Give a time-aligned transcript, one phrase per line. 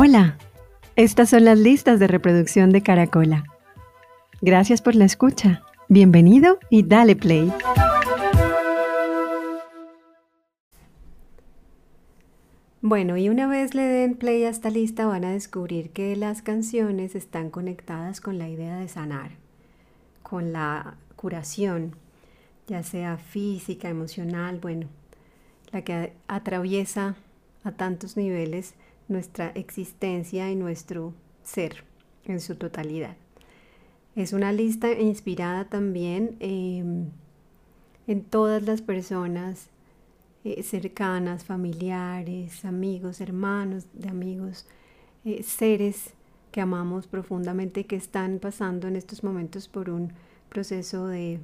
[0.00, 0.38] Hola,
[0.94, 3.42] estas son las listas de reproducción de Caracola.
[4.40, 5.64] Gracias por la escucha.
[5.88, 7.52] Bienvenido y dale play.
[12.80, 16.42] Bueno, y una vez le den play a esta lista van a descubrir que las
[16.42, 19.32] canciones están conectadas con la idea de sanar,
[20.22, 21.96] con la curación,
[22.68, 24.86] ya sea física, emocional, bueno,
[25.72, 27.16] la que atraviesa
[27.64, 28.76] a tantos niveles
[29.08, 31.84] nuestra existencia y nuestro ser
[32.24, 33.16] en su totalidad.
[34.14, 37.06] Es una lista inspirada también em,
[38.06, 39.70] en todas las personas
[40.44, 44.66] eh, cercanas, familiares, amigos, hermanos de amigos,
[45.24, 46.14] eh, seres
[46.52, 50.12] que amamos profundamente que están pasando en estos momentos por un
[50.48, 51.40] proceso de,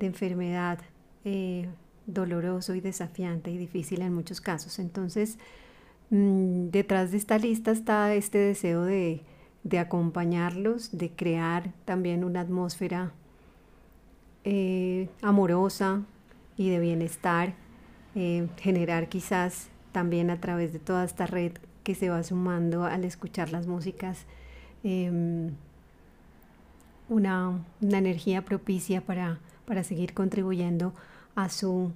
[0.00, 0.80] enfermedad
[1.24, 1.66] eh,
[2.06, 4.78] doloroso y desafiante y difícil en muchos casos.
[4.78, 5.38] Entonces,
[6.10, 9.22] mm, detrás de esta lista está este deseo de,
[9.62, 13.12] de acompañarlos, de crear también una atmósfera
[15.22, 16.02] amorosa
[16.58, 17.54] y de bienestar
[18.16, 21.52] eh, generar quizás también a través de toda esta red
[21.82, 24.24] que se va sumando al escuchar las músicas
[24.84, 25.50] em,
[27.08, 30.94] una, energía propicia para, para seguir contribuyendo
[31.34, 31.90] a su,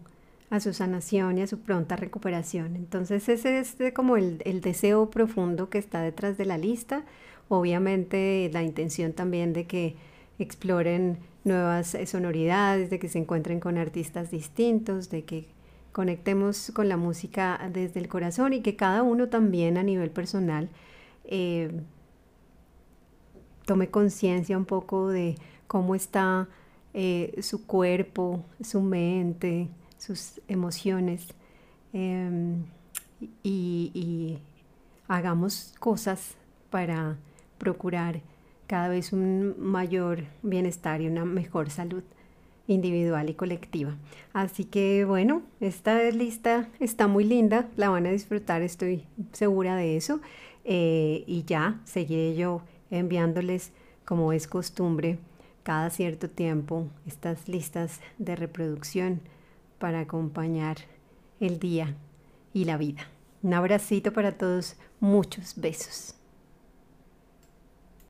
[0.50, 2.76] a su sanación y a su pronta recuperación.
[2.76, 7.04] Entonces ese es como el, el, deseo profundo que está detrás de la lista.
[7.48, 9.96] Obviamente la intención también de que
[10.38, 15.48] exploren nuevas sonoridades, de que se encuentren con artistas distintos, de que
[15.92, 20.68] conectemos con la música desde el corazón y que cada uno también a nivel personal
[21.24, 21.72] eh,
[23.66, 26.48] tome conciencia un poco de cómo está
[26.94, 29.68] eh, su cuerpo, su mente,
[29.98, 31.26] sus emociones
[31.92, 32.64] em,
[33.42, 34.38] y,
[35.08, 36.36] hagamos cosas
[36.68, 37.16] para
[37.56, 38.20] procurar
[38.66, 42.02] cada vez un mayor bienestar y una mejor salud
[42.66, 43.96] individual y colectiva.
[44.34, 49.96] Así que bueno, esta lista está muy linda, la van a disfrutar, estoy segura de
[49.96, 50.20] eso.
[50.64, 53.72] Eh, y ya seguiré yo enviándoles,
[54.04, 55.18] como es costumbre,
[55.62, 59.22] cada cierto tiempo estas listas de reproducción
[59.78, 60.78] para acompañar
[61.40, 61.96] el día
[62.52, 63.08] y la vida.
[63.42, 66.17] Un abracito para todos, muchos besos.